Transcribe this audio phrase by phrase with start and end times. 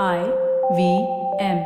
[0.00, 1.56] M.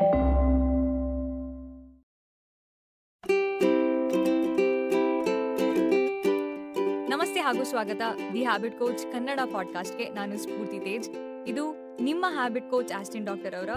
[7.11, 8.03] ನಮಸ್ತೆ ಹಾಗೂ ಸ್ವಾಗತ.
[8.33, 11.11] ದಿ ಹ್ಯಾಬಿಟ್ ಕೋಚ್ ಕನ್ನಡ ಪಾಡ್ಕಾಸ್ಟ್ಗೆ ನಾನು ಸ್ಫೂರ್ತಿ ತೇಜ್.
[11.47, 13.69] ಇದು ನಿಮ್ಮ ಹ್ಯಾಬಿಟ್ ಕೋಚ್ ಆಸ್ಟಿನ್ ಡಾಕ್ಟರ್ ಅವರ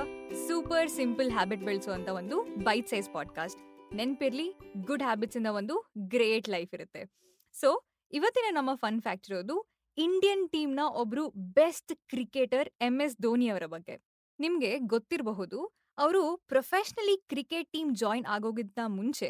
[0.47, 3.93] ಸೂಪರ್ ಸಿಂಪಲ್ ಹ್ಯಾಬಿಟ್ ಬೆಳೆಸುವಂತ ಒಂದು ಬೈಟ್ ಸೈಜ್ ಪಾಡ್ಕಾಸ್ಟ್.
[3.95, 7.11] ನೆನ್ಪಿರ್ಲಿ, ಗುಡ್ ಹ್ಯಾಬಿಟ್ಸ್ ಇಂದ ಒಂದು ಗ್ರೇಟ್ ಲೈಫ್ ಇರುತ್ತೆ.
[7.53, 13.63] ಸೊ, ಇವತ್ತಿನ ನಮ್ಮ ಫನ್ ಫ್ಯಾಕ್ಟ್ ಇರೋದು, ಇಂಡಿಯನ್ ಟೀಮ್ನ ಒಬ್ರು best cricketer M S Dhoni ಅವರ
[13.65, 14.08] ಬಗ್ಗೆ.
[14.39, 15.59] ನಿಮ್ಗೆ ಗೊತ್ತಿರಬಹುದು,
[15.97, 19.29] ಅವರು ಪ್ರೊಫೆಷನಲಿ ಕ್ರಿಕೆಟ್ ಟೀಮ್ ಜಾಯಿನ್ ಆಗೋಗಿದ್ದ ಮುಂಚೆ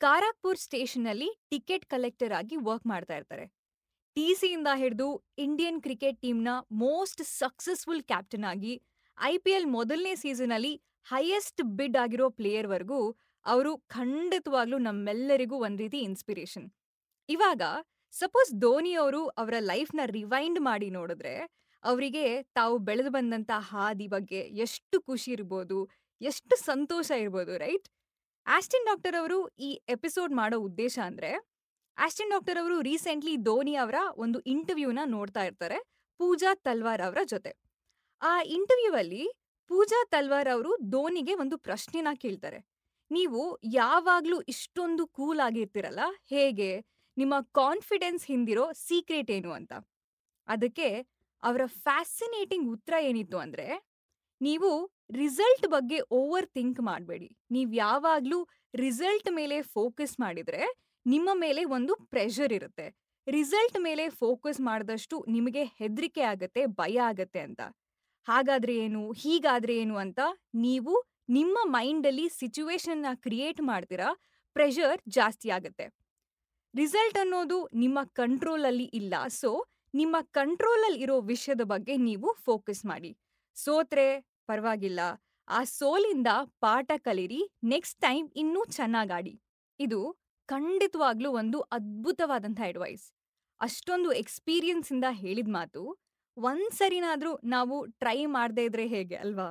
[0.00, 3.46] ಕಾರಾಕ್ಪುರ್ ಸ್ಟೇಷನ್ ಅಲ್ಲಿ ಟಿಕೆಟ್ ಕಲೆಕ್ಟರ್ ಆಗಿ ವರ್ಕ್ ಮಾಡ್ತಾ ಇರ್ತಾರೆ.
[4.16, 8.82] ಟಿಸಿಯಿಂದ ಹಿಡಿದು ಇಂಡಿಯನ್ ಕ್ರಿಕೆಟ್ ಟೀಮ್ನ ಮೋಸ್ಟ್ ಸಕ್ಸಸ್ಫುಲ್ ಕ್ಯಾಪ್ಟನ್ ಆಗಿ
[9.18, 10.14] ಐ ಪಿ ಎಲ್ ಮೊದಲನೇ
[11.12, 16.66] ಹೈಯೆಸ್ಟ್ ಬಿಡ್ ಆಗಿರೋ ಪ್ಲೇಯರ್ವರೆಗೂ ಅವರು ಖಂಡಿತವಾಗ್ಲೂ ನಮ್ಮೆಲ್ಲರಿಗೂ ಒಂದ್ ರೀತಿ ಇನ್ಸ್ಪಿರೇಷನ್.
[17.28, 17.62] ಇವಾಗ
[18.12, 21.34] ಸಪೋಸ್ ಧೋನಿ ಅವರು ಅವರ ಲೈಫ್ನ ರಿವೈಂಡ್ ಮಾಡಿ ನೋಡಿದ್ರೆ
[21.84, 25.78] ಅವರಿಗೆ ತಾವು ಬೆಳೆದು ಬಂದಂಥ ಹಾದಿ ಬಗ್ಗೆ ಎಷ್ಟು ಖುಷಿ ಇರ್ಬೋದು,
[26.20, 27.88] ಎಷ್ಟು ಸಂತೋಷ ಇರ್ಬೋದು, ರೈಟ್?
[28.46, 31.30] ಆಸ್ಟಿನ್ ಡಾಕ್ಟರ್ ಅವರು ಈ ಎಪಿಸೋಡ್ ಮಾಡೋ ಉದ್ದೇಶ ಅಂದ್ರೆ,
[31.98, 35.78] ಆಸ್ಟಿನ್ ಡಾಕ್ಟರ್ ಅವರು ರೀಸೆಂಟ್ಲಿ ಧೋನಿ ಅವರ ಒಂದು ಇಂಟರ್ವ್ಯೂನ ನೋಡ್ತಾ ಇರ್ತಾರೆ,
[36.20, 37.52] ಪೂಜಾ ತಲ್ವಾರ್ ಅವರ ಜೊತೆ.
[38.22, 39.24] ಆ ಇಂಟರ್ವ್ಯೂ ಅಲ್ಲಿ
[39.70, 42.58] ಪೂಜಾ ತಲ್ವಾರ್ ಅವರು ಧೋನಿಗೆ ಒಂದು ಪ್ರಶ್ನೆನ ಕೇಳ್ತಾರೆ.
[43.10, 46.70] ನೀವು ಯಾವಾಗ್ಲೂ ಇಷ್ಟೊಂದು ಕೂಲ್ ಆಗಿರ್ತಿರಲ್ಲ, ಹೇಗೆ?
[47.16, 49.72] ನಿಮ್ಮ ಕಾನ್ಫಿಡೆನ್ಸ್ ಹಿಂದಿರೋ ಸೀಕ್ರೆಟ್ ಏನು ಅಂತ?
[50.48, 50.88] ಅದಕ್ಕೆ
[51.42, 53.66] ಅವರ ಫ್ಯಾಸಿನೇಟಿಂಗ್ ಉತ್ತರ ಏನಿತ್ತು ಅಂದ್ರೆ,
[54.40, 54.70] ನೀವು
[55.12, 57.36] ರಿಸಲ್ಟ್ ಬಗ್ಗೆ ಓವರ್ ಥಿಂಕ್ ಮಾಡಬೇಡಿ.
[57.50, 58.38] ನೀವು ಯಾವಾಗಲೂ
[58.74, 60.62] ರಿಸಲ್ಟ್ ಮೇಲೆ ಫೋಕಸ್ ಮಾಡಿದ್ರೆ
[61.06, 62.86] ನಿಮ್ಮ ಮೇಲೆ ಒಂದು ಪ್ರೆಷರ್ ಇರುತ್ತೆ.
[63.26, 67.62] ರಿಸಲ್ಟ್ ಮೇಲೆ ಫೋಕಸ್ ಮಾಡಿದಷ್ಟು ನಿಮಗೆ ಹೆದರಿಕೆ ಆಗತ್ತೆ, ಭಯ ಆಗತ್ತೆ ಅಂತ.
[68.26, 70.20] ಹಾಗಾದ್ರೆ ಏನು, ಹೀಗಾದ್ರೆ ಏನು ಅಂತ
[70.54, 70.94] ನೀವು
[71.28, 74.08] ನಿಮ್ಮ ಮೈಂಡಲ್ಲಿ ಸಿಚುವೇಶನ್ನ ಕ್ರಿಯೇಟ್ ಮಾಡ್ತೀರಾ
[74.56, 75.86] ಪ್ರೆಷರ್ ಜಾಸ್ತಿ ಆಗುತ್ತೆ.
[76.74, 79.14] ರಿಸಲ್ಟ್ ಅನ್ನೋದು ನಿಮ್ಮ ಕಂಟ್ರೋಲಲ್ಲಿ ಇಲ್ಲ.
[79.28, 79.50] ಸೊ
[79.96, 83.10] ನಿಮ್ಮ ಕಂಟ್ರೋಲಲ್ಲಿ ಇರೋ ವಿಷಯದ ಬಗ್ಗೆ ನೀವು ಫೋಕಸ್ ಮಾಡಿ.
[83.54, 85.00] ಸೋತ್ರೆ, ಪರವಾಗಿಲ್ಲ.
[85.48, 86.26] ಆ ಸೋಲಿಂದ
[86.60, 89.34] ಪಾಠ ಕಲೀರಿ, ನೆಕ್ಸ್ಟ್ ಟೈಮ್ ಇನ್ನೂ ಚೆನ್ನಾಗಾಡಿ
[89.80, 90.00] ಇದು
[90.48, 93.12] ಖಂಡಿತವಾಗ್ಲೂ ಒಂದು ಅದ್ಭುತವಾದಂಥ ಅಡ್ವೈಸ್.
[93.60, 95.82] ಅಷ್ಟೊಂದು ಎಕ್ಸ್ಪೀರಿಯನ್ಸ್ ಇಂದ ಹೇಳಿದ ಮಾತು,
[96.36, 99.48] ಒಂದ್ಸರಿನಾದ್ರೂ ನಾವು ಟ್ರೈ ಮಾಡದೇ ಇದ್ರೆ ಹೇಗೆ ಅಲ್ವಾ?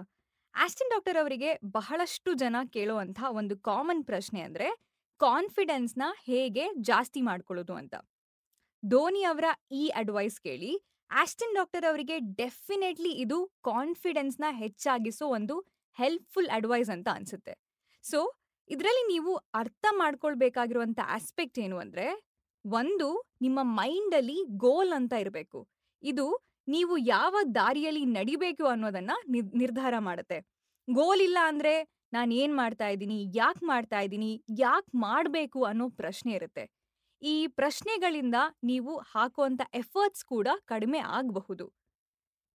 [0.55, 4.67] ಆಸ್ಟಿನ್ ಡಾಕ್ಟರ್ ಅವರಿಗೆ ಬಹಳಷ್ಟು ಜನ ಕೇಳುವಂತ ಒಂದು ಕಾಮನ್ ಪ್ರಶ್ನೆ ಅಂದ್ರೆ
[5.19, 7.95] ಕಾನ್ಫಿಡೆನ್ಸ್ನ ಹೇಗೆ ಜಾಸ್ತಿ ಮಾಡ್ಕೊಳ್ಳೋದು ಅಂತ.
[8.87, 15.59] ಧೋನಿ ಅವರ ಈ ಅಡ್ವೈಸ್ ಕೇಳಿ, ಆಸ್ಟಿನ್ ಡಾಕ್ಟರ್ ಅವರಿಗೆ ಡೆಫಿನೆಟ್ಲಿ ಇದು ಕಾನ್ಫಿಡೆನ್ಸ್ನ ಹೆಚ್ಚಾಗಿಸೋ ಒಂದು
[15.93, 17.53] ಹೆಲ್ಪ್ಫುಲ್ ಅಡ್ವೈಸ್ ಅಂತ ಅನ್ಸುತ್ತೆ.
[18.01, 18.33] ಸೊ,
[18.69, 22.25] ಇದರಲ್ಲಿ ನೀವು ಅರ್ಥ ಮಾಡ್ಕೊಳ್ಬೇಕಾಗಿರುವಂಥ ಆಸ್ಪೆಕ್ಟ್ ಏನು ಅಂದರೆ,
[22.65, 25.67] ಒಂದು, ನಿಮ್ಮ ಮೈಂಡಲ್ಲಿ ಗೋಲ್ ಅಂತ ಇರಬೇಕು.
[26.03, 30.41] ಇದು ನೀವು ಯಾವ ದಾರಿಯಲ್ಲಿ ನಡಿಬೇಕು ಅನ್ನೋದನ್ನ ನಿರ್- ನಿರ್ಧಾರ ಮಾಡುತ್ತೆ.
[30.93, 36.74] ಗೋಲ್ ಇಲ್ಲ ಅಂದ್ರೆ ನಾನು ಏನು ಮಾಡ್ತಾ ಇದ್ದೀನಿ, ಯಾಕೆ ಮಾಡ್ತಾ ಇದ್ದೀನಿ, ಯಾಕೆ ಮಾಡಬೇಕು ಅನ್ನೋ ಪ್ರಶ್ನೆ ಇರುತ್ತೆ.
[37.33, 41.65] ಈ ಪ್ರಶ್ನೆಗಳಿಂದ ನೀವು ಹಾಕುವಂಥ ಎಫರ್ಟ್ಸ್ ಕೂಡ ಕಡಿಮೆ ಆಗಬಹುದು.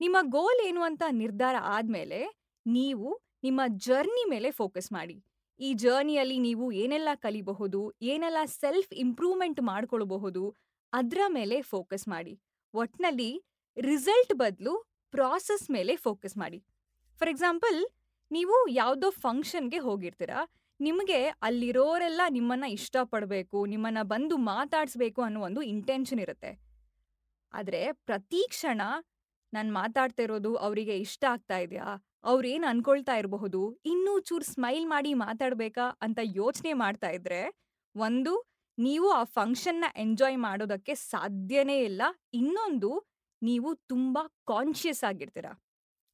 [0.00, 2.20] ನಿಮ್ಮ ಗೋಲ್ ಏನು ಅಂತ ನಿರ್ಧಾರ ಆದ್ಮೇಲೆ
[2.66, 3.08] ನೀವು
[3.44, 5.16] ನಿಮ್ಮ ಜರ್ನಿ ಮೇಲೆ ಫೋಕಸ್ ಮಾಡಿ.
[5.60, 10.42] ಈ ಜರ್ನಿಯಲ್ಲಿ ನೀವು ಏನೆಲ್ಲ ಕಲಿಬಹುದು, ಏನೆಲ್ಲ ಸೆಲ್ಫ್ ಇಂಪ್ರೂವ್ಮೆಂಟ್ ಮಾಡ್ಕೊಳ್ಬಹುದು,
[10.92, 12.34] ಅದರ ಮೇಲೆ ಫೋಕಸ್ ಮಾಡಿ.
[12.74, 13.30] ಒಟ್ನಲ್ಲಿ
[13.76, 14.74] ರಿಸಲ್ಟ್ ಬದಲು
[15.14, 16.60] ಪ್ರಾಸೆಸ್ ಮೇಲೆ ಫೋಕಸ್ ಮಾಡಿ.
[17.20, 17.78] ಫಾರ್ ಎಕ್ಸಾಂಪಲ್
[18.30, 20.40] ನೀವು ಯಾವುದೋ ಫಂಕ್ಷನ್ಗೆ ಹೋಗಿರ್ತೀರಾ
[20.80, 26.52] ನಿಮಗೆ ಅಲ್ಲಿರೋರೆಲ್ಲ ನಿಮ್ಮನ್ನ ಇಷ್ಟಪಡಬೇಕು, ನಿಮ್ಮನ್ನ ಬಂದು ಮಾತಾಡಿಸ್ಬೇಕು ಅನ್ನೋ ಒಂದು ಇಂಟೆನ್ಷನ್ ಇರುತ್ತೆ.
[27.54, 28.80] ಆದರೆ ಪ್ರತಿ ಕ್ಷಣ
[29.52, 31.88] ನಾನು ಮಾತಾಡ್ತಾ ಇರೋದು ಅವರಿಗೆ ಇಷ್ಟ ಆಗ್ತಾ ಇದೆಯಾ?
[32.24, 33.60] ಅವ್ರೇನು ಅನ್ಕೊಳ್ತಾ ಇರಬಹುದು?
[33.84, 37.40] ಇನ್ನೂ ಚೂರು ಸ್ಮೈಲ್ ಮಾಡಿ ಮಾತಾಡ್ಬೇಕಾ ಅಂತ ಯೋಚನೆ ಮಾಡ್ತಾ ಇದ್ರೆ
[37.94, 38.32] ಒಂದು,
[38.78, 42.02] ನೀವು ಆ ಫಂಕ್ಷನ್ನ ಎಂಜಾಯ್ ಮಾಡೋದಕ್ಕೆ ಸಾಧ್ಯನೇ ಇಲ್ಲ.
[42.34, 42.90] ಇನ್ನೊಂದು,
[43.42, 45.46] ನೀವು ತುಂಬಾ ಕಾನ್ಷಿಯಸ್ ಆಗಿರ್ತೀರ.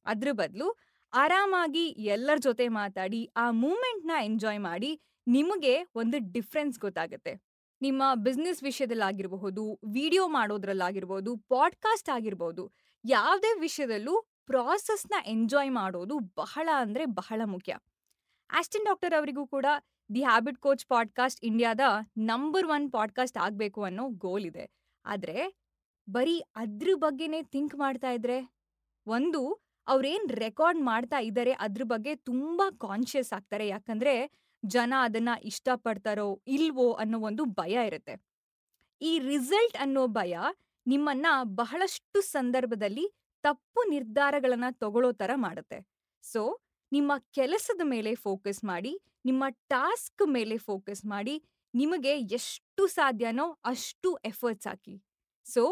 [0.05, 0.67] ಅದ್ರ ಬದಲು
[1.13, 7.41] ಆರಾಮಾಗಿ ಎಲ್ಲರ ಜೊತೆ ಮಾತಾಡಿ, ಆ ಮೂಮೆಂಟ್ನ ಎಂಜಾಯ್ ಮಾಡಿ ನಿಮಗೆ ಒಂದು ಡಿಫ್ರೆನ್ಸ್ ಗೊತ್ತಾಗುತ್ತೆ.
[7.81, 12.71] ನಿಮ್ಮ ಬಿಸ್ನೆಸ್ ವಿಷಯದಲ್ಲಾಗಿರಬಹುದು, ವಿಡಿಯೋ ಮಾಡೋದ್ರಲ್ಲಾಗಿರ್ಬೋದು ಪಾಡ್ಕಾಸ್ಟ್ ಆಗಿರ್ಬೋದು
[13.05, 17.77] ಯಾವುದೇ ವಿಷಯದಲ್ಲೂ ಪ್ರಾಸೆಸ್ನ ಎಂಜಾಯ್ ಮಾಡೋದು ಬಹಳ ಅಂದ್ರೆ ಬಹಳ ಮುಖ್ಯ.
[18.51, 19.65] ಆಸ್ಟಿನ್ ಡಾಕ್ಟರ್ ಅವರಿಗೂ ಕೂಡ
[20.15, 21.79] ದಿ ಹ್ಯಾಬಿಟ್ ಕೋಚ್ ಪಾಡ್ಕಾಸ್ಟ್ ಇಂಡಿಯಾದ
[22.17, 24.71] ನಂಬರ್ ಒನ್ ಪಾಡ್ಕಾಸ್ಟ್ ಆಗಬೇಕು ಅನ್ನೋ ಗೋಲ್ ಇದೆ.
[25.05, 25.55] ಆದರೆ
[26.09, 28.51] ಬರೀ ಅದ್ರ ಬಗ್ಗೆನೇ ಥಿಂಕ್ ಮಾಡ್ತಾ ಇದ್ರೆ,
[29.07, 33.67] ಒಂದು ಅವ್ರೇನ್ ರೆಕಾರ್ಡ್ ಮಾಡ್ತಾ ಇದ್ದಾರೆ ಅದ್ರ ಬಗ್ಗೆ ತುಂಬಾ ಕಾನ್ಶಿಯಸ್ ಆಗ್ತಾರೆ.
[33.67, 34.13] ಯಾಕಂದ್ರೆ
[34.65, 38.15] ಜನ ಅದನ್ನ ಇಷ್ಟಪಡ್ತಾರೋ ಇಲ್ವೋ ಅನ್ನೋ ಒಂದು ಭಯ ಇರುತ್ತೆ.
[39.01, 40.37] ಈ ರಿಸಲ್ಟ್ ಅನ್ನೋ ಭಯ
[40.87, 43.05] ನಿಮ್ಮನ್ನ ಬಹಳಷ್ಟು ಸಂದರ್ಭದಲ್ಲಿ
[43.43, 45.79] ತಪ್ಪು ನಿರ್ಧಾರಗಳನ್ನ ತಗೊಳ್ಳೋ ತರ ಮಾಡುತ್ತೆ.
[46.23, 46.61] ಸೊ,
[46.91, 48.93] ನಿಮ್ಮ ಕೆಲಸದ ಮೇಲೆ ಫೋಕಸ್ ಮಾಡಿ,
[49.25, 51.35] ನಿಮ್ಮ ಟಾಸ್ಕ್ ಮೇಲೆ ಫೋಕಸ್ ಮಾಡಿ,
[51.73, 54.95] ನಿಮಗೆ ಎಷ್ಟು ಸಾಧ್ಯನೋ ಅಷ್ಟು ಎಫರ್ಟ್ಸ್ ಹಾಕಿ.
[55.45, 55.63] ಸೊ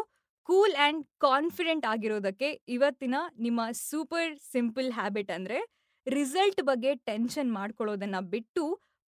[0.50, 5.60] ಕೂಲ್ ಆ್ಯಂಡ್ ಕಾನ್ಫಿಡೆಂಟ್ ಆಗಿರೋದಕ್ಕೆ ಇವತ್ತಿನ ನಿಮ್ಮ ಸೂಪರ್ ಸಿಂಪಲ್ ಹ್ಯಾಬಿಟ್ ಅಂದ್ರೆ
[6.08, 8.64] ರಿಸಲ್ಟ್ ಬಗ್ಗೆ ಟೆನ್ಷನ್ ಮಾಡ್ಕೊಳ್ಳೋದನ್ನು ಬಿಟ್ಟು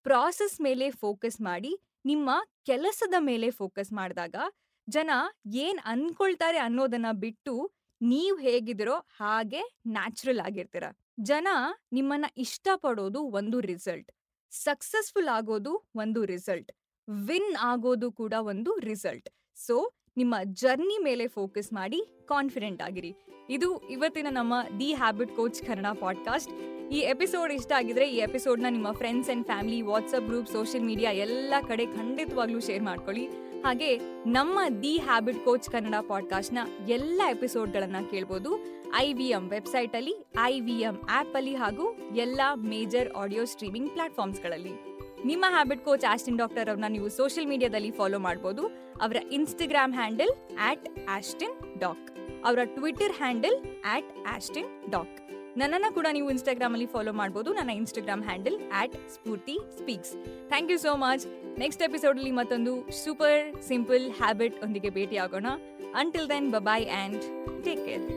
[0.05, 1.71] ಪ್ರಾಸೆಸ್ ಮೇಲೆ ಫೋಕಸ್ ಮಾಡಿ
[2.05, 2.29] ನಿಮ್ಮ
[2.65, 4.35] ಕೆಲಸದ ಮೇಲೆ ಫೋಕಸ್ ಮಾಡಿದಾಗ
[4.87, 5.11] ಜನ
[5.65, 7.53] ಏನ್ ಅಂದ್ಕೊಳ್ತಾರೆ ಅನ್ನೋದನ್ನ ಬಿಟ್ಟು
[8.01, 10.85] ನೀವು ಹೇಗಿದಿರೋ ಹಾಗೆ ನ್ಯಾಚುರಲ್ ಆಗಿರ್ತೀರ.
[11.23, 11.47] ಜನ
[11.93, 14.09] ನಿಮ್ಮನ್ನ ಇಷ್ಟಪಡೋದು ಒಂದು ರಿಸಲ್ಟ್,
[14.51, 16.69] ಸಕ್ಸಸ್ಫುಲ್ ಆಗೋದು ಒಂದು ರಿಸಲ್ಟ್,
[17.07, 19.29] ವಿನ್ ಆಗೋದು ಕೂಡ ಒಂದು ರಿಸಲ್ಟ್.
[19.57, 19.75] ಸೊ
[20.17, 23.15] ನಿಮ್ಮ ಜರ್ನಿ ಮೇಲೆ ಫೋಕಸ್ ಮಾಡಿ ಕಾನ್ಫಿಡೆಂಟ್ ಆಗಿರಿ.
[23.49, 26.51] ಇದು ಇವತ್ತಿನ ನಮ್ಮ the habit coach Kannada podcast.
[26.91, 31.53] ಈ ಎಪಿಸೋಡ್ ಇಷ್ಟ ಆಗಿದ್ರೆ ಈ ಎಪಿಸೋಡ್ನ ನಿಮ್ಮ friends and family WhatsApp group, social media ಎಲ್ಲ
[31.67, 33.27] ಕಡೆ ಖಂಡಿತವಾಗ್ಲೂ ಶೇರ್ ಮಾಡ್ಕೊಳ್ಳಿ.
[33.61, 36.57] ಹಾಗೆ ನಮ್ಮ ದಿ ಹ್ಯಾಬಿಟ್ ಕೋಚ್ ಕನ್ನಡ ಪಾಡ್ಕಾಸ್ಟ್ನ
[36.89, 38.57] ಎಲ್ಲ ಎಪಿಸೋಡ್ಗಳನ್ನು ಕೇಳ್ಬೋದು.
[38.97, 45.45] ಐ ವಿ ಎಂ ವೆಬ್ಸೈಟಲ್ಲಿ ಐ ವಿ ಎಂ ಆ್ಯಪಲ್ಲಿ ಹಾಗೂ ಎಲ್ಲ ಮೇಜರ್ ಆಡಿಯೋ ಸ್ಟ್ರೀಮಿಂಗ್ ಪ್ಲಾಟ್ಫಾರ್ಮ್ಸ್ಗಳಲ್ಲಿ ನಿಮ್ಮ
[45.49, 48.67] ಹ್ಯಾಬಿಟ್ ಕೋಚ್ ಆಸ್ಟಿನ್ ಡಾಕ್ಟರ್ ಅವ್ರನ್ನ ನೀವು ಸೋಷಿಯಲ್ ಮೀಡಿಯಾದಲ್ಲಿ ಫಾಲೋ ಮಾಡ್ಬೋದು.
[49.01, 50.29] ಅವರ Instagram handle
[50.59, 52.11] at Austin Doc
[52.45, 53.55] ಅವರ Twitter handle
[53.85, 55.21] at Austin Doc
[55.57, 60.11] ನನ್ನನ್ನು ಕೂಡ ನೀವು ಇನ್ಸ್ಟಾಗ್ರಾಮ್ ಅಲ್ಲಿ ಫಾಲೋ ಮಾಡಬಹುದು ನನ್ನ Instagram handle at Spoorthi speaks
[60.47, 61.27] thank you so much
[61.59, 65.47] next episode ಅಲ್ಲಿ ಮತ್ತೊಂದು ಸೂಪರ್ ಸಿಂಪಲ್ ಹ್ಯಾಬಿಟ್ ಒಂದಿಗೆ ಭೇಟಿ ಆಗೋಣ
[65.95, 67.21] until then bye and
[67.63, 68.16] take care